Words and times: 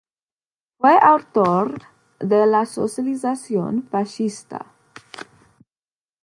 Fue 0.79 0.97
autor 0.99 1.77
de 2.19 2.47
la 2.47 2.65
socialización 2.65 3.83
fascista. 3.87 4.65